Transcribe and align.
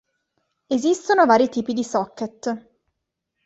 Esistono 0.65 1.27
vari 1.27 1.47
tipi 1.49 1.73
di 1.73 1.83
socket. 1.83 2.69